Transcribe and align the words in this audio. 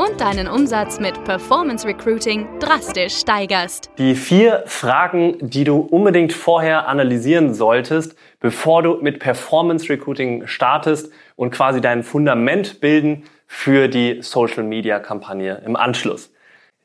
und 0.00 0.18
deinen 0.18 0.48
Umsatz 0.48 0.98
mit 0.98 1.24
Performance 1.24 1.86
Recruiting 1.86 2.46
drastisch 2.58 3.18
steigerst. 3.18 3.90
Die 3.98 4.14
vier 4.14 4.62
Fragen, 4.64 5.36
die 5.40 5.64
du 5.64 5.80
unbedingt 5.80 6.32
vorher 6.32 6.88
analysieren 6.88 7.52
solltest, 7.52 8.16
bevor 8.40 8.82
du 8.82 8.96
mit 9.02 9.18
Performance 9.18 9.90
Recruiting 9.90 10.46
startest 10.46 11.12
und 11.36 11.50
quasi 11.50 11.82
dein 11.82 12.02
Fundament 12.02 12.80
bilden 12.80 13.24
für 13.46 13.88
die 13.88 14.22
Social 14.22 14.62
Media 14.62 15.00
Kampagne 15.00 15.60
im 15.66 15.76
Anschluss. 15.76 16.32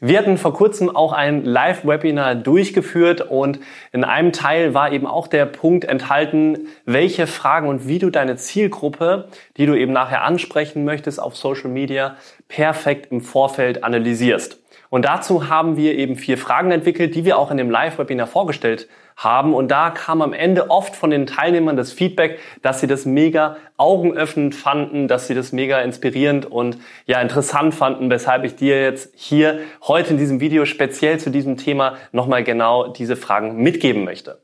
Wir 0.07 0.19
hatten 0.19 0.37
vor 0.37 0.53
kurzem 0.53 0.95
auch 0.95 1.13
ein 1.13 1.43
Live-Webinar 1.43 2.35
durchgeführt 2.35 3.21
und 3.21 3.59
in 3.91 4.03
einem 4.03 4.33
Teil 4.33 4.75
war 4.75 4.91
eben 4.91 5.07
auch 5.07 5.25
der 5.25 5.47
Punkt 5.47 5.83
enthalten, 5.83 6.67
welche 6.85 7.25
Fragen 7.25 7.67
und 7.67 7.87
wie 7.87 7.97
du 7.97 8.11
deine 8.11 8.35
Zielgruppe, 8.35 9.29
die 9.57 9.65
du 9.65 9.73
eben 9.73 9.93
nachher 9.93 10.23
ansprechen 10.23 10.85
möchtest 10.85 11.19
auf 11.19 11.35
Social 11.35 11.71
Media, 11.71 12.17
perfekt 12.47 13.11
im 13.11 13.21
Vorfeld 13.21 13.83
analysierst. 13.83 14.61
Und 14.91 15.05
dazu 15.05 15.49
haben 15.49 15.75
wir 15.75 15.95
eben 15.95 16.17
vier 16.17 16.37
Fragen 16.37 16.69
entwickelt, 16.69 17.15
die 17.15 17.25
wir 17.25 17.39
auch 17.39 17.49
in 17.49 17.57
dem 17.57 17.71
Live-Webinar 17.71 18.27
vorgestellt 18.27 18.81
haben. 18.81 19.04
Und 19.23 19.69
da 19.69 19.89
kam 19.89 20.21
am 20.21 20.33
Ende 20.33 20.69
oft 20.69 20.95
von 20.95 21.09
den 21.09 21.25
Teilnehmern 21.25 21.77
das 21.77 21.93
Feedback, 21.93 22.39
dass 22.61 22.79
sie 22.79 22.87
das 22.87 23.05
mega 23.05 23.57
augenöffnend 23.77 24.53
fanden, 24.53 25.07
dass 25.07 25.27
sie 25.27 25.33
das 25.33 25.51
mega 25.51 25.79
inspirierend 25.79 26.45
und 26.45 26.77
ja 27.05 27.21
interessant 27.21 27.73
fanden, 27.73 28.09
weshalb 28.09 28.43
ich 28.43 28.55
dir 28.55 28.81
jetzt 28.81 29.13
hier 29.15 29.59
heute 29.83 30.11
in 30.11 30.17
diesem 30.17 30.41
Video 30.41 30.65
speziell 30.65 31.19
zu 31.19 31.29
diesem 31.29 31.57
Thema 31.57 31.95
nochmal 32.11 32.43
genau 32.43 32.87
diese 32.87 33.15
Fragen 33.15 33.57
mitgeben 33.57 34.03
möchte. 34.03 34.39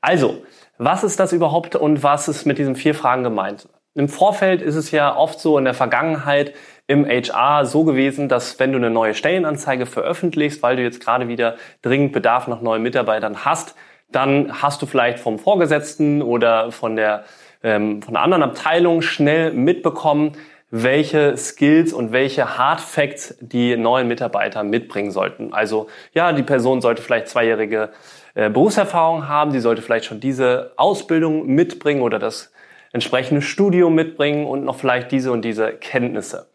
Also, 0.00 0.42
was 0.78 1.04
ist 1.04 1.20
das 1.20 1.32
überhaupt 1.32 1.76
und 1.76 2.02
was 2.02 2.28
ist 2.28 2.46
mit 2.46 2.58
diesen 2.58 2.76
vier 2.76 2.94
Fragen 2.94 3.24
gemeint? 3.24 3.68
Im 3.94 4.08
Vorfeld 4.08 4.60
ist 4.60 4.74
es 4.74 4.90
ja 4.90 5.16
oft 5.16 5.38
so 5.38 5.56
in 5.56 5.64
der 5.64 5.74
Vergangenheit 5.74 6.52
im 6.86 7.06
HR 7.06 7.64
so 7.64 7.84
gewesen, 7.84 8.28
dass 8.28 8.58
wenn 8.58 8.72
du 8.72 8.78
eine 8.78 8.90
neue 8.90 9.14
Stellenanzeige 9.14 9.86
veröffentlichst, 9.86 10.62
weil 10.62 10.76
du 10.76 10.82
jetzt 10.82 11.00
gerade 11.00 11.28
wieder 11.28 11.56
dringend 11.80 12.12
Bedarf 12.12 12.48
nach 12.48 12.60
neuen 12.60 12.82
Mitarbeitern 12.82 13.44
hast, 13.44 13.74
dann 14.10 14.62
hast 14.62 14.82
du 14.82 14.86
vielleicht 14.86 15.18
vom 15.18 15.38
Vorgesetzten 15.38 16.22
oder 16.22 16.70
von 16.72 16.96
der 16.96 17.24
ähm, 17.62 18.02
von 18.02 18.14
einer 18.14 18.24
anderen 18.24 18.42
Abteilung 18.42 19.02
schnell 19.02 19.52
mitbekommen, 19.52 20.32
welche 20.70 21.36
Skills 21.36 21.92
und 21.92 22.12
welche 22.12 22.58
Hard 22.58 22.80
Facts 22.80 23.36
die 23.40 23.76
neuen 23.76 24.06
Mitarbeiter 24.08 24.62
mitbringen 24.64 25.10
sollten. 25.10 25.52
Also 25.52 25.88
ja, 26.12 26.32
die 26.32 26.42
Person 26.42 26.80
sollte 26.80 27.00
vielleicht 27.00 27.28
zweijährige 27.28 27.90
äh, 28.34 28.50
Berufserfahrung 28.50 29.28
haben, 29.28 29.52
sie 29.52 29.60
sollte 29.60 29.82
vielleicht 29.82 30.04
schon 30.04 30.20
diese 30.20 30.72
Ausbildung 30.76 31.46
mitbringen 31.46 32.02
oder 32.02 32.18
das 32.18 32.52
entsprechende 32.92 33.40
Studium 33.42 33.94
mitbringen 33.94 34.46
und 34.46 34.64
noch 34.64 34.76
vielleicht 34.76 35.10
diese 35.10 35.32
und 35.32 35.42
diese 35.42 35.72
Kenntnisse. 35.72 36.48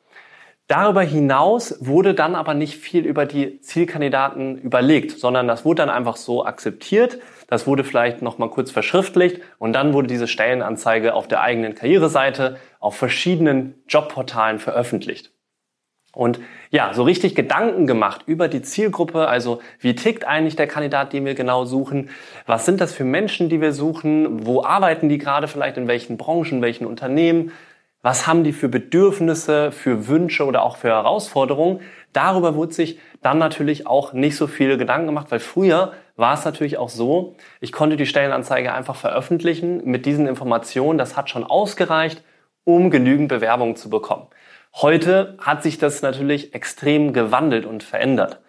Darüber 0.67 1.01
hinaus 1.01 1.77
wurde 1.79 2.13
dann 2.13 2.35
aber 2.35 2.53
nicht 2.53 2.75
viel 2.75 3.05
über 3.05 3.25
die 3.25 3.59
Zielkandidaten 3.61 4.57
überlegt, 4.59 5.17
sondern 5.17 5.47
das 5.47 5.65
wurde 5.65 5.81
dann 5.81 5.89
einfach 5.89 6.15
so 6.15 6.45
akzeptiert. 6.45 7.19
Das 7.49 7.65
wurde 7.65 7.83
vielleicht 7.83 8.21
noch 8.21 8.37
mal 8.37 8.49
kurz 8.49 8.69
verschriftlicht 8.69 9.41
und 9.57 9.73
dann 9.73 9.93
wurde 9.93 10.07
diese 10.07 10.27
Stellenanzeige 10.27 11.15
auf 11.15 11.27
der 11.27 11.41
eigenen 11.41 11.73
Karriereseite 11.73 12.57
auf 12.79 12.95
verschiedenen 12.95 13.73
Jobportalen 13.87 14.59
veröffentlicht. 14.59 15.31
Und 16.13 16.39
ja, 16.69 16.93
so 16.93 17.03
richtig 17.03 17.33
Gedanken 17.33 17.87
gemacht 17.87 18.21
über 18.27 18.47
die 18.47 18.61
Zielgruppe, 18.61 19.27
also 19.27 19.61
wie 19.79 19.95
tickt 19.95 20.25
eigentlich 20.25 20.55
der 20.55 20.67
Kandidat, 20.67 21.11
den 21.11 21.25
wir 21.25 21.33
genau 21.33 21.65
suchen? 21.65 22.09
Was 22.45 22.65
sind 22.65 22.81
das 22.81 22.93
für 22.93 23.03
Menschen, 23.03 23.49
die 23.49 23.61
wir 23.61 23.73
suchen? 23.73 24.45
Wo 24.45 24.63
arbeiten 24.63 25.09
die 25.09 25.17
gerade 25.17 25.47
vielleicht 25.47 25.77
in 25.77 25.87
welchen 25.87 26.17
Branchen, 26.17 26.61
welchen 26.61 26.85
Unternehmen? 26.85 27.51
Was 28.01 28.27
haben 28.27 28.43
die 28.43 28.53
für 28.53 28.69
Bedürfnisse, 28.69 29.71
für 29.71 30.07
Wünsche 30.07 30.45
oder 30.45 30.63
auch 30.63 30.77
für 30.77 30.89
Herausforderungen? 30.89 31.81
Darüber 32.13 32.55
wurde 32.55 32.73
sich 32.73 32.99
dann 33.21 33.37
natürlich 33.37 33.87
auch 33.87 34.13
nicht 34.13 34.35
so 34.35 34.47
viele 34.47 34.77
Gedanken 34.77 35.07
gemacht, 35.07 35.27
weil 35.29 35.39
früher 35.39 35.93
war 36.19 36.33
es 36.33 36.43
natürlich 36.43 36.77
auch 36.77 36.89
so, 36.89 37.35
ich 37.61 37.71
konnte 37.71 37.95
die 37.95 38.05
Stellenanzeige 38.05 38.73
einfach 38.73 38.95
veröffentlichen 38.95 39.85
mit 39.85 40.05
diesen 40.05 40.27
Informationen. 40.27 40.97
Das 40.97 41.15
hat 41.15 41.29
schon 41.29 41.45
ausgereicht, 41.45 42.23
um 42.65 42.91
genügend 42.91 43.29
Bewerbungen 43.29 43.77
zu 43.77 43.89
bekommen. 43.89 44.27
Heute 44.75 45.37
hat 45.39 45.63
sich 45.63 45.77
das 45.77 46.01
natürlich 46.01 46.53
extrem 46.53 47.13
gewandelt 47.13 47.65
und 47.65 47.83
verändert. 47.83 48.41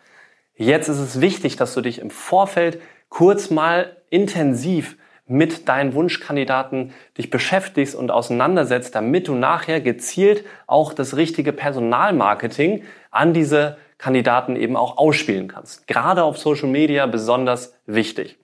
Jetzt 0.54 0.88
ist 0.88 0.98
es 0.98 1.20
wichtig, 1.20 1.56
dass 1.56 1.72
du 1.72 1.80
dich 1.80 2.00
im 2.00 2.10
Vorfeld 2.10 2.82
kurz 3.08 3.50
mal 3.50 3.96
intensiv 4.10 4.98
mit 5.30 5.68
deinen 5.68 5.94
Wunschkandidaten 5.94 6.92
dich 7.16 7.30
beschäftigst 7.30 7.94
und 7.94 8.10
auseinandersetzt, 8.10 8.94
damit 8.94 9.28
du 9.28 9.34
nachher 9.34 9.80
gezielt 9.80 10.44
auch 10.66 10.92
das 10.92 11.16
richtige 11.16 11.52
Personalmarketing 11.52 12.84
an 13.10 13.32
diese 13.32 13.78
Kandidaten 13.96 14.56
eben 14.56 14.76
auch 14.76 14.98
ausspielen 14.98 15.48
kannst. 15.48 15.86
Gerade 15.86 16.24
auf 16.24 16.38
Social 16.38 16.68
Media 16.68 17.06
besonders 17.06 17.74
wichtig. 17.86 18.38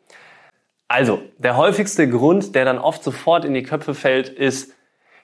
Also, 0.88 1.20
der 1.38 1.56
häufigste 1.56 2.08
Grund, 2.08 2.54
der 2.54 2.64
dann 2.64 2.78
oft 2.78 3.02
sofort 3.02 3.44
in 3.44 3.54
die 3.54 3.64
Köpfe 3.64 3.94
fällt, 3.94 4.28
ist, 4.28 4.72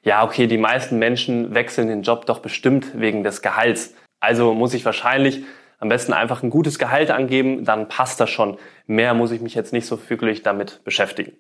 ja, 0.03 0.25
okay, 0.25 0.49
die 0.49 0.59
meisten 0.59 0.99
Menschen 0.99 1.55
wechseln 1.55 1.87
den 1.87 2.03
Job 2.03 2.27
doch 2.27 2.41
bestimmt 2.41 3.01
wegen 3.01 3.23
des 3.23 3.41
Gehalts. 3.43 3.95
Also 4.19 4.55
muss 4.55 4.75
ich 4.75 4.85
wahrscheinlich 4.85 5.45
am 5.79 5.89
besten 5.89 6.13
einfach 6.13 6.43
ein 6.43 6.51
gutes 6.51 6.79
Gehalt 6.79 7.11
angeben, 7.11 7.65
dann 7.65 7.89
passt 7.89 8.21
das 8.21 8.31
schon. 8.31 8.57
Mehr 8.87 9.15
muss 9.15 9.33
ich 9.33 9.41
mich 9.41 9.55
jetzt 9.55 9.73
nicht 9.73 9.87
so 9.87 9.97
füglich 9.97 10.43
damit 10.43 10.83
beschäftigen. 10.85 11.33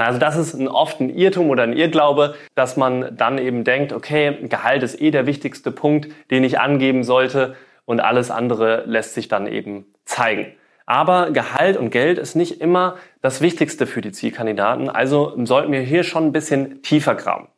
Also 0.00 0.18
das 0.18 0.36
ist 0.36 0.54
ein, 0.54 0.68
oft 0.68 1.00
ein 1.00 1.10
Irrtum 1.10 1.50
oder 1.50 1.62
ein 1.62 1.74
Irrglaube, 1.74 2.34
dass 2.54 2.76
man 2.76 3.16
dann 3.16 3.38
eben 3.38 3.64
denkt, 3.64 3.92
okay, 3.92 4.38
Gehalt 4.48 4.82
ist 4.82 5.00
eh 5.00 5.10
der 5.10 5.26
wichtigste 5.26 5.70
Punkt, 5.70 6.08
den 6.30 6.42
ich 6.42 6.58
angeben 6.58 7.04
sollte 7.04 7.56
und 7.84 8.00
alles 8.00 8.30
andere 8.30 8.84
lässt 8.86 9.14
sich 9.14 9.28
dann 9.28 9.46
eben 9.46 9.84
zeigen. 10.04 10.54
Aber 10.86 11.30
Gehalt 11.30 11.76
und 11.76 11.90
Geld 11.90 12.18
ist 12.18 12.34
nicht 12.34 12.60
immer 12.60 12.96
das 13.20 13.40
Wichtigste 13.40 13.86
für 13.86 14.00
die 14.00 14.12
Zielkandidaten, 14.12 14.88
also 14.88 15.34
sollten 15.44 15.70
wir 15.70 15.80
hier 15.80 16.02
schon 16.02 16.26
ein 16.26 16.32
bisschen 16.32 16.82
tiefer 16.82 17.14
graben. 17.14 17.48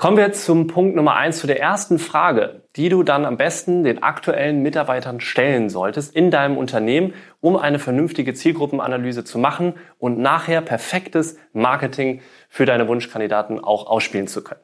Kommen 0.00 0.16
wir 0.16 0.24
jetzt 0.24 0.46
zum 0.46 0.66
Punkt 0.66 0.96
Nummer 0.96 1.16
eins, 1.16 1.40
zu 1.40 1.46
der 1.46 1.60
ersten 1.60 1.98
Frage, 1.98 2.62
die 2.74 2.88
du 2.88 3.02
dann 3.02 3.26
am 3.26 3.36
besten 3.36 3.84
den 3.84 4.02
aktuellen 4.02 4.62
Mitarbeitern 4.62 5.20
stellen 5.20 5.68
solltest 5.68 6.16
in 6.16 6.30
deinem 6.30 6.56
Unternehmen, 6.56 7.12
um 7.42 7.54
eine 7.54 7.78
vernünftige 7.78 8.32
Zielgruppenanalyse 8.32 9.24
zu 9.24 9.38
machen 9.38 9.74
und 9.98 10.18
nachher 10.18 10.62
perfektes 10.62 11.36
Marketing 11.52 12.22
für 12.48 12.64
deine 12.64 12.88
Wunschkandidaten 12.88 13.62
auch 13.62 13.88
ausspielen 13.88 14.26
zu 14.26 14.42
können. 14.42 14.62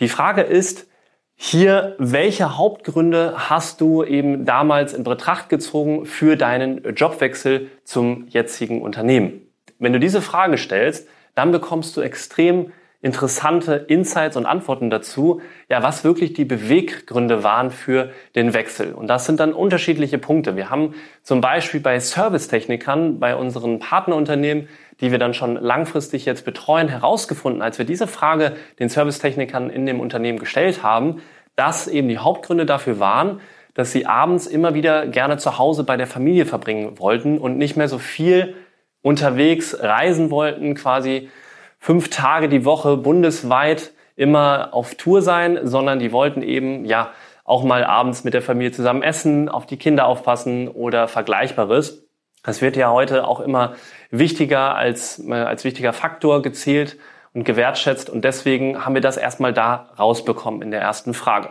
Die 0.00 0.10
Frage 0.10 0.42
ist 0.42 0.86
hier, 1.34 1.96
welche 1.98 2.58
Hauptgründe 2.58 3.48
hast 3.48 3.80
du 3.80 4.04
eben 4.04 4.44
damals 4.44 4.92
in 4.92 5.02
Betracht 5.02 5.48
gezogen 5.48 6.04
für 6.04 6.36
deinen 6.36 6.94
Jobwechsel 6.94 7.70
zum 7.84 8.26
jetzigen 8.28 8.82
Unternehmen? 8.82 9.48
Wenn 9.78 9.94
du 9.94 9.98
diese 9.98 10.20
Frage 10.20 10.58
stellst, 10.58 11.08
dann 11.34 11.52
bekommst 11.52 11.96
du 11.96 12.02
extrem 12.02 12.70
interessante 13.00 13.74
Insights 13.74 14.36
und 14.36 14.46
Antworten 14.46 14.90
dazu, 14.90 15.40
ja, 15.68 15.82
was 15.82 16.02
wirklich 16.02 16.32
die 16.32 16.44
Beweggründe 16.44 17.44
waren 17.44 17.70
für 17.70 18.10
den 18.34 18.54
Wechsel. 18.54 18.92
Und 18.92 19.06
das 19.06 19.24
sind 19.24 19.38
dann 19.38 19.52
unterschiedliche 19.52 20.18
Punkte. 20.18 20.56
Wir 20.56 20.68
haben 20.68 20.94
zum 21.22 21.40
Beispiel 21.40 21.80
bei 21.80 22.00
Servicetechnikern, 22.00 23.20
bei 23.20 23.36
unseren 23.36 23.78
Partnerunternehmen, 23.78 24.68
die 25.00 25.12
wir 25.12 25.18
dann 25.18 25.32
schon 25.32 25.54
langfristig 25.54 26.24
jetzt 26.24 26.44
betreuen, 26.44 26.88
herausgefunden, 26.88 27.62
als 27.62 27.78
wir 27.78 27.84
diese 27.84 28.08
Frage 28.08 28.56
den 28.80 28.88
Servicetechnikern 28.88 29.70
in 29.70 29.86
dem 29.86 30.00
Unternehmen 30.00 30.40
gestellt 30.40 30.82
haben, 30.82 31.22
dass 31.54 31.86
eben 31.86 32.08
die 32.08 32.18
Hauptgründe 32.18 32.66
dafür 32.66 32.98
waren, 32.98 33.40
dass 33.74 33.92
sie 33.92 34.06
abends 34.06 34.48
immer 34.48 34.74
wieder 34.74 35.06
gerne 35.06 35.36
zu 35.36 35.56
Hause 35.56 35.84
bei 35.84 35.96
der 35.96 36.08
Familie 36.08 36.46
verbringen 36.46 36.98
wollten 36.98 37.38
und 37.38 37.58
nicht 37.58 37.76
mehr 37.76 37.86
so 37.86 37.98
viel 37.98 38.56
unterwegs 39.02 39.76
reisen 39.80 40.32
wollten, 40.32 40.74
quasi 40.74 41.30
fünf 41.78 42.10
Tage 42.10 42.48
die 42.48 42.64
Woche 42.64 42.96
bundesweit 42.96 43.92
immer 44.16 44.70
auf 44.72 44.94
Tour 44.96 45.22
sein, 45.22 45.60
sondern 45.62 45.98
die 45.98 46.12
wollten 46.12 46.42
eben, 46.42 46.84
ja, 46.84 47.12
auch 47.44 47.64
mal 47.64 47.82
abends 47.82 48.24
mit 48.24 48.34
der 48.34 48.42
Familie 48.42 48.72
zusammen 48.72 49.02
essen, 49.02 49.48
auf 49.48 49.64
die 49.64 49.78
Kinder 49.78 50.06
aufpassen 50.06 50.68
oder 50.68 51.08
Vergleichbares. 51.08 52.06
Das 52.42 52.60
wird 52.60 52.76
ja 52.76 52.90
heute 52.90 53.26
auch 53.26 53.40
immer 53.40 53.74
wichtiger 54.10 54.74
als, 54.74 55.18
äh, 55.26 55.32
als 55.32 55.64
wichtiger 55.64 55.92
Faktor 55.92 56.42
gezählt 56.42 56.98
und 57.32 57.44
gewertschätzt 57.44 58.10
und 58.10 58.22
deswegen 58.22 58.84
haben 58.84 58.94
wir 58.94 59.00
das 59.00 59.16
erstmal 59.16 59.52
da 59.52 59.90
rausbekommen 59.98 60.62
in 60.62 60.70
der 60.70 60.80
ersten 60.80 61.14
Frage. 61.14 61.50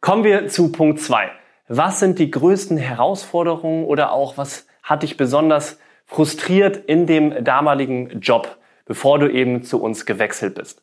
Kommen 0.00 0.24
wir 0.24 0.48
zu 0.48 0.72
Punkt 0.72 1.00
zwei. 1.00 1.30
Was 1.68 2.00
sind 2.00 2.18
die 2.18 2.30
größten 2.30 2.76
Herausforderungen 2.76 3.84
oder 3.84 4.12
auch 4.12 4.36
was 4.36 4.66
hat 4.82 5.02
dich 5.02 5.16
besonders 5.16 5.78
frustriert 6.06 6.76
in 6.76 7.06
dem 7.06 7.44
damaligen 7.44 8.20
Job? 8.20 8.56
Bevor 8.90 9.20
du 9.20 9.30
eben 9.30 9.62
zu 9.62 9.80
uns 9.80 10.04
gewechselt 10.04 10.56
bist. 10.56 10.82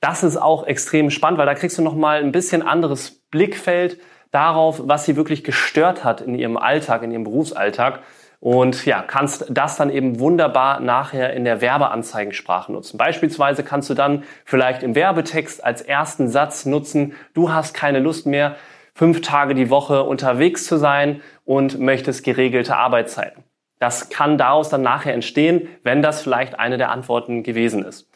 Das 0.00 0.24
ist 0.24 0.36
auch 0.36 0.66
extrem 0.66 1.10
spannend, 1.10 1.38
weil 1.38 1.46
da 1.46 1.54
kriegst 1.54 1.78
du 1.78 1.82
nochmal 1.82 2.18
ein 2.18 2.32
bisschen 2.32 2.60
anderes 2.60 3.22
Blickfeld 3.30 4.00
darauf, 4.32 4.80
was 4.82 5.04
sie 5.04 5.14
wirklich 5.14 5.44
gestört 5.44 6.02
hat 6.02 6.22
in 6.22 6.34
ihrem 6.34 6.56
Alltag, 6.56 7.04
in 7.04 7.12
ihrem 7.12 7.22
Berufsalltag. 7.22 8.00
Und 8.40 8.84
ja, 8.84 9.02
kannst 9.02 9.46
das 9.48 9.76
dann 9.76 9.90
eben 9.90 10.18
wunderbar 10.18 10.80
nachher 10.80 11.32
in 11.32 11.44
der 11.44 11.60
Werbeanzeigensprache 11.60 12.72
nutzen. 12.72 12.98
Beispielsweise 12.98 13.62
kannst 13.62 13.88
du 13.88 13.94
dann 13.94 14.24
vielleicht 14.44 14.82
im 14.82 14.96
Werbetext 14.96 15.62
als 15.62 15.82
ersten 15.82 16.28
Satz 16.28 16.66
nutzen, 16.66 17.14
du 17.32 17.52
hast 17.52 17.74
keine 17.74 18.00
Lust 18.00 18.26
mehr, 18.26 18.56
fünf 18.92 19.20
Tage 19.20 19.54
die 19.54 19.70
Woche 19.70 20.02
unterwegs 20.02 20.66
zu 20.66 20.78
sein 20.78 21.22
und 21.44 21.78
möchtest 21.78 22.24
geregelte 22.24 22.76
Arbeitszeiten. 22.76 23.44
Das 23.80 24.10
kann 24.10 24.38
daraus 24.38 24.68
dann 24.68 24.82
nachher 24.82 25.14
entstehen, 25.14 25.68
wenn 25.82 26.02
das 26.02 26.22
vielleicht 26.22 26.60
eine 26.60 26.78
der 26.78 26.92
Antworten 26.92 27.42
gewesen 27.42 27.84
ist. 27.84 28.08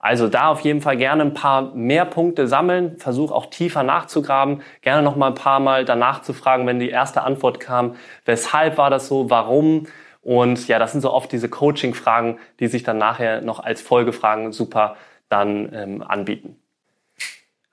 Also 0.00 0.28
da 0.28 0.48
auf 0.48 0.60
jeden 0.60 0.80
Fall 0.80 0.96
gerne 0.96 1.22
ein 1.22 1.34
paar 1.34 1.74
mehr 1.74 2.06
Punkte 2.06 2.48
sammeln, 2.48 2.96
versuch 2.96 3.30
auch 3.30 3.46
tiefer 3.46 3.82
nachzugraben, 3.82 4.62
gerne 4.80 5.02
noch 5.02 5.14
mal 5.14 5.28
ein 5.28 5.34
paar 5.34 5.60
Mal 5.60 5.84
danach 5.84 6.22
zu 6.22 6.32
fragen, 6.32 6.66
wenn 6.66 6.78
die 6.78 6.88
erste 6.88 7.22
Antwort 7.22 7.60
kam, 7.60 7.96
weshalb 8.24 8.78
war 8.78 8.88
das 8.88 9.08
so, 9.08 9.28
warum? 9.28 9.86
Und 10.22 10.66
ja, 10.68 10.78
das 10.78 10.92
sind 10.92 11.02
so 11.02 11.12
oft 11.12 11.30
diese 11.32 11.50
Coaching-Fragen, 11.50 12.38
die 12.60 12.68
sich 12.68 12.82
dann 12.82 12.96
nachher 12.96 13.42
noch 13.42 13.60
als 13.60 13.82
Folgefragen 13.82 14.52
super 14.52 14.96
dann 15.28 15.70
ähm, 15.74 16.02
anbieten. 16.02 16.56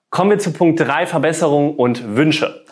Kommen 0.10 0.32
wir 0.32 0.40
zu 0.40 0.52
Punkt 0.52 0.82
drei 0.82 1.06
Verbesserung 1.06 1.76
und 1.76 2.16
Wünsche. 2.18 2.66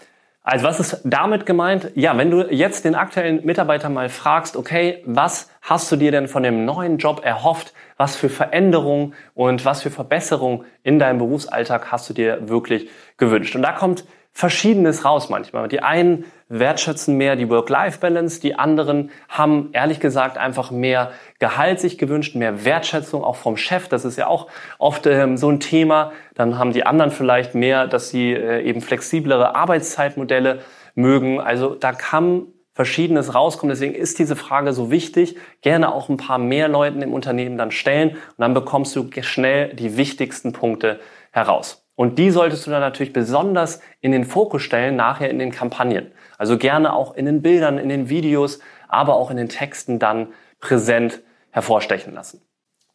Also 0.48 0.64
was 0.64 0.80
ist 0.80 1.02
damit 1.04 1.48
gemeint? 1.48 1.92
Ja, 1.96 2.16
wenn 2.20 2.30
du 2.30 2.42
jetzt 2.54 2.86
den 2.86 2.94
aktuellen 2.94 3.44
Mitarbeiter 3.44 3.90
mal 3.90 4.10
fragst, 4.10 4.56
okay, 4.56 5.02
was 5.04 5.50
hast 5.64 5.92
du 5.92 5.96
dir 5.96 6.12
denn 6.12 6.28
von 6.28 6.44
dem 6.44 6.66
neuen 6.66 7.00
Job 7.00 7.26
erhofft? 7.26 7.74
Was 7.98 8.16
für 8.16 8.30
Veränderungen 8.30 9.16
und 9.34 9.66
was 9.66 9.82
für 9.82 9.90
Verbesserungen 9.90 10.64
in 10.84 11.00
deinem 11.00 11.18
Berufsalltag 11.18 11.92
hast 11.92 12.08
du 12.12 12.14
dir 12.14 12.48
wirklich 12.48 12.90
gewünscht? 13.18 13.56
Und 13.56 13.64
da 13.64 13.72
kommt 13.72 14.06
Verschiedenes 14.38 15.06
raus 15.06 15.30
manchmal. 15.30 15.70
Die 15.70 15.80
einen 15.80 16.26
wertschätzen 16.50 17.16
mehr 17.16 17.38
die 17.38 17.50
Work-Life-Balance, 17.50 18.42
die 18.42 18.56
anderen 18.56 19.10
haben 19.30 19.70
ehrlich 19.72 20.02
gesagt 20.02 20.38
einfach 20.38 20.72
mehr 20.72 21.14
Gehalt 21.40 21.80
sich 21.80 21.98
gewünscht, 21.98 22.36
mehr 22.36 22.66
Wertschätzung 22.66 23.24
auch 23.24 23.38
vom 23.38 23.56
Chef. 23.56 23.88
Das 23.88 24.04
ist 24.04 24.18
ja 24.18 24.28
auch 24.28 24.48
oft 24.78 25.08
ähm, 25.08 25.38
so 25.38 25.50
ein 25.50 25.62
Thema. 25.62 26.12
Dann 26.34 26.60
haben 26.60 26.74
die 26.74 26.86
anderen 26.86 27.12
vielleicht 27.12 27.56
mehr, 27.56 27.88
dass 27.88 28.10
sie 28.10 28.34
äh, 28.34 28.62
eben 28.62 28.82
flexiblere 28.82 29.56
Arbeitszeitmodelle 29.56 30.60
mögen. 30.96 31.40
Also 31.40 31.74
da 31.74 31.94
kann 31.94 32.48
Verschiedenes 32.74 33.34
rauskommen. 33.36 33.74
Deswegen 33.74 33.96
ist 33.96 34.20
diese 34.20 34.36
Frage 34.36 34.74
so 34.74 34.92
wichtig. 34.92 35.38
Gerne 35.62 35.94
auch 35.94 36.10
ein 36.10 36.18
paar 36.18 36.40
mehr 36.40 36.68
Leuten 36.68 37.02
im 37.02 37.14
Unternehmen 37.14 37.58
dann 37.58 37.72
stellen 37.72 38.10
und 38.10 38.40
dann 38.40 38.54
bekommst 38.54 38.98
du 38.98 39.10
schnell 39.22 39.74
die 39.74 39.96
wichtigsten 39.96 40.52
Punkte 40.52 41.00
heraus. 41.32 41.85
Und 41.96 42.20
die 42.20 42.30
solltest 42.30 42.68
du 42.68 42.72
dann 42.72 42.82
natürlich 42.82 43.14
besonders 43.14 43.82
in 44.02 44.12
den 44.12 44.26
Fokus 44.26 44.62
stellen, 44.62 44.96
nachher 44.96 45.30
in 45.30 45.40
den 45.40 45.52
Kampagnen. 45.52 46.12
Also 46.38 46.58
gerne 46.58 46.94
auch 46.94 47.16
in 47.16 47.26
den 47.26 47.42
Bildern, 47.42 47.78
in 47.78 47.90
den 47.90 48.10
Videos, 48.10 48.60
aber 48.88 49.16
auch 49.16 49.32
in 49.32 49.38
den 49.38 49.50
Texten 49.50 49.98
dann 49.98 50.28
präsent 50.60 51.22
hervorstechen 51.52 52.14
lassen. 52.14 52.42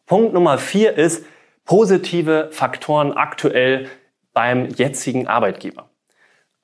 Punkt 0.06 0.34
Nummer 0.34 0.58
vier 0.58 0.98
ist 0.98 1.24
positive 1.64 2.48
Faktoren 2.50 3.12
aktuell 3.12 3.88
beim 4.32 4.68
jetzigen 4.68 5.28
Arbeitgeber. 5.28 5.88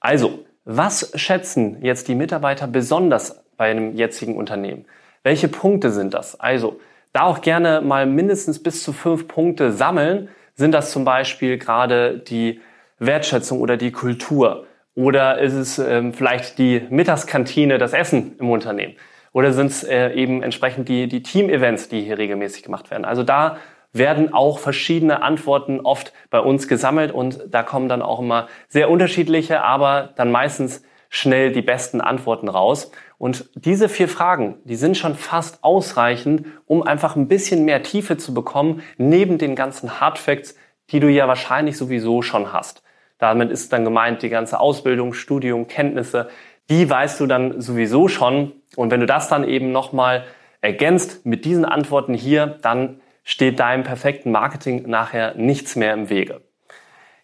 Also, 0.01 0.45
was 0.65 1.13
schätzen 1.15 1.83
jetzt 1.83 2.09
die 2.09 2.15
Mitarbeiter 2.15 2.67
besonders 2.67 3.45
bei 3.57 3.71
einem 3.71 3.95
jetzigen 3.95 4.37
Unternehmen? 4.37 4.85
Welche 5.23 5.49
Punkte 5.49 5.91
sind 5.91 6.13
das? 6.13 6.39
Also, 6.39 6.81
da 7.13 7.23
auch 7.23 7.41
gerne 7.41 7.81
mal 7.81 8.05
mindestens 8.05 8.63
bis 8.63 8.83
zu 8.83 8.93
fünf 8.93 9.27
Punkte 9.27 9.73
sammeln, 9.73 10.29
sind 10.57 10.73
das 10.73 10.91
zum 10.91 11.05
Beispiel 11.05 11.59
gerade 11.59 12.19
die 12.19 12.61
Wertschätzung 12.99 13.61
oder 13.61 13.77
die 13.77 13.93
Kultur? 13.93 14.67
Oder 14.95 15.39
ist 15.39 15.53
es 15.53 15.79
ähm, 15.79 16.15
vielleicht 16.15 16.59
die 16.59 16.83
Mittagskantine, 16.89 17.79
das 17.79 17.93
Essen 17.93 18.37
im 18.39 18.51
Unternehmen? 18.51 18.95
Oder 19.33 19.53
sind 19.53 19.67
es 19.67 19.85
äh, 19.85 20.13
eben 20.15 20.43
entsprechend 20.43 20.89
die, 20.89 21.09
die 21.09 21.23
Team-Events, 21.23 21.91
die 21.91 22.01
hier 22.01 22.17
regelmäßig 22.17 22.63
gemacht 22.63 22.91
werden? 22.91 23.05
Also 23.05 23.23
da 23.23 23.59
werden 23.93 24.33
auch 24.33 24.59
verschiedene 24.59 25.23
Antworten 25.23 25.81
oft 25.81 26.15
bei 26.31 26.41
uns 26.41 26.69
gesammelt 26.69 27.13
und 27.13 27.41
da 27.51 27.63
kommen 27.63 27.89
dann 27.89 28.01
auch 28.01 28.21
immer 28.21 28.49
sehr 28.69 28.89
unterschiedliche, 28.91 29.63
aber 29.63 30.11
dann 30.17 30.31
meistens 30.31 30.83
schnell 31.17 31.51
die 31.51 31.63
besten 31.63 32.03
Antworten 32.03 32.49
raus. 32.49 32.91
Und 33.17 33.49
diese 33.55 33.89
vier 33.89 34.07
Fragen, 34.07 34.59
die 34.65 34.77
sind 34.77 34.99
schon 34.99 35.15
fast 35.15 35.65
ausreichend, 35.65 36.47
um 36.67 36.83
einfach 36.83 37.17
ein 37.17 37.27
bisschen 37.27 37.65
mehr 37.65 37.83
Tiefe 37.83 38.19
zu 38.19 38.35
bekommen, 38.35 38.83
neben 38.99 39.39
den 39.39 39.57
ganzen 39.57 39.99
Hardfacts, 39.99 40.57
die 40.91 41.01
du 41.01 41.09
ja 41.09 41.27
wahrscheinlich 41.27 41.79
sowieso 41.79 42.21
schon 42.21 42.53
hast. 42.53 42.83
Damit 43.19 43.51
ist 43.51 43.73
dann 43.73 43.85
gemeint 43.85 44.21
die 44.21 44.29
ganze 44.29 44.61
Ausbildung, 44.61 45.15
Studium, 45.15 45.69
Kenntnisse, 45.69 46.29
die 46.69 46.89
weißt 46.89 47.19
du 47.19 47.27
dann 47.27 47.63
sowieso 47.63 48.09
schon. 48.09 48.53
Und 48.77 48.91
wenn 48.91 49.01
du 49.01 49.07
das 49.07 49.29
dann 49.29 49.49
eben 49.49 49.73
nochmal 49.73 50.25
ergänzt 50.61 51.25
mit 51.25 51.47
diesen 51.47 51.65
Antworten 51.65 52.13
hier, 52.13 52.59
dann 52.61 53.01
steht 53.25 53.59
deinem 53.59 53.85
perfekten 53.85 54.33
Marketing 54.33 54.87
nachher 54.87 55.35
nichts 55.35 55.77
mehr 55.77 55.95
im 55.95 56.11
Wege. 56.11 56.43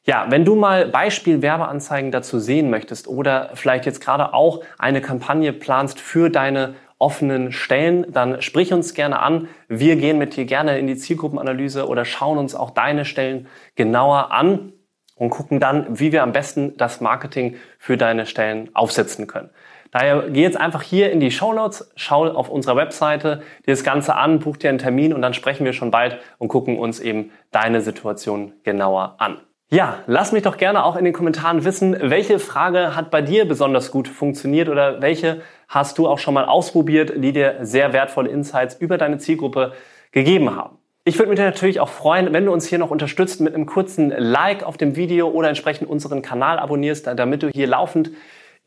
Ja, 0.05 0.27
wenn 0.31 0.45
du 0.45 0.57
mal 0.57 0.87
Beispiel-Werbeanzeigen 0.87 2.11
dazu 2.11 2.41
sehen 2.41 2.71
möchtest 2.71 3.07
oder 3.07 3.51
vielleicht 3.55 3.87
jetzt 3.87 4.01
gerade 4.01 4.35
auch 4.35 4.63
eine 4.77 5.01
Kampagne 5.01 5.53
planst 5.53 6.01
für 6.01 6.29
deine 6.29 6.75
offenen 6.99 7.53
Stellen, 7.53 8.07
dann 8.11 8.43
sprich 8.43 8.73
uns 8.73 8.95
gerne 8.95 9.21
an. 9.21 9.49
Wir 9.69 9.95
gehen 9.95 10.19
mit 10.19 10.35
dir 10.35 10.45
gerne 10.45 10.79
in 10.79 10.89
die 10.89 10.97
Zielgruppenanalyse 10.97 11.87
oder 11.87 12.05
schauen 12.05 12.39
uns 12.39 12.57
auch 12.57 12.71
deine 12.71 13.05
Stellen 13.05 13.47
genauer 13.77 14.33
an 14.33 14.73
und 15.15 15.31
gucken 15.31 15.61
dann, 15.61 16.01
wie 16.01 16.11
wir 16.11 16.25
am 16.25 16.33
besten 16.33 16.77
das 16.77 17.01
Marketing 17.01 17.57
für 17.79 17.97
deine 17.97 18.27
Stellen 18.27 18.71
aufsetzen 18.75 19.29
können. 19.29 19.51
Daher 19.93 20.31
geh 20.31 20.43
jetzt 20.43 20.57
einfach 20.57 20.83
hier 20.83 21.13
in 21.13 21.21
die 21.21 21.31
Show 21.31 21.53
Notes, 21.53 21.93
schau 21.95 22.27
auf 22.27 22.49
unserer 22.49 22.77
Webseite 22.77 23.43
dir 23.67 23.73
das 23.73 23.85
Ganze 23.85 24.17
an, 24.17 24.41
buch 24.41 24.57
dir 24.57 24.71
einen 24.71 24.79
Termin 24.79 25.13
und 25.13 25.23
dann 25.23 25.35
sprechen 25.35 25.65
wir 25.65 25.75
schon 25.75 25.93
bald 25.93 26.19
und 26.39 26.49
gucken 26.49 26.79
uns 26.79 26.99
eben 26.99 27.31
deine 27.53 27.83
Situation 27.83 28.55
genauer 28.65 29.17
an. 29.19 29.39
Ja, 29.73 30.01
lass 30.07 30.33
mich 30.33 30.43
doch 30.43 30.59
gerne 30.59 30.85
auch 30.85 30.97
in 30.97 31.07
den 31.07 31.15
Kommentaren 31.15 31.65
wissen, 31.65 31.97
welche 31.99 32.39
Frage 32.39 32.95
hat 32.95 33.11
bei 33.11 33.23
dir 33.23 33.49
besonders 33.49 33.91
gut 33.91 34.07
funktioniert 34.07 34.69
oder 34.69 35.01
welche 35.01 35.41
hast 35.67 35.97
du 35.97 36.07
auch 36.07 36.19
schon 36.19 36.35
mal 36.35 36.45
ausprobiert, 36.45 37.15
die 37.17 37.33
dir 37.33 37.57
sehr 37.63 37.95
wertvolle 37.95 38.29
Insights 38.29 38.75
über 38.75 38.99
deine 38.99 39.17
Zielgruppe 39.17 39.73
gegeben 40.11 40.55
haben. 40.55 40.77
Ich 41.05 41.19
würde 41.19 41.31
mich 41.31 41.39
natürlich 41.39 41.81
auch 41.81 41.89
freuen, 41.89 42.35
wenn 42.35 42.45
du 42.45 42.53
uns 42.53 42.67
hier 42.67 42.77
noch 42.77 42.91
unterstützt 42.91 43.41
mit 43.41 43.55
einem 43.55 43.65
kurzen 43.65 44.13
Like 44.15 44.63
auf 44.63 44.77
dem 44.77 44.95
Video 44.95 45.31
oder 45.31 45.49
entsprechend 45.49 45.89
unseren 45.89 46.21
Kanal 46.21 46.59
abonnierst, 46.59 47.07
damit 47.07 47.43
du 47.43 47.49
hier 47.49 47.67
laufend 47.67 48.11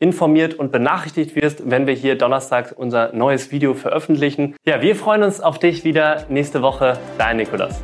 informiert 0.00 0.54
und 0.54 0.72
benachrichtigt 0.72 1.36
wirst, 1.36 1.70
wenn 1.70 1.86
wir 1.86 1.94
hier 1.94 2.18
donnerstags 2.18 2.72
unser 2.72 3.12
neues 3.12 3.52
Video 3.52 3.74
veröffentlichen. 3.74 4.56
Ja, 4.66 4.82
wir 4.82 4.96
freuen 4.96 5.22
uns 5.22 5.40
auf 5.40 5.60
dich 5.60 5.84
wieder 5.84 6.26
nächste 6.28 6.62
Woche. 6.62 6.98
Dein 7.16 7.36
Nikolas. 7.36 7.80